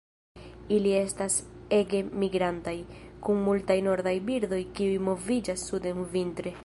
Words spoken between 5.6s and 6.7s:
suden vintre.